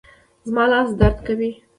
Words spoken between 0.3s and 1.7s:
زما لاس درد کوي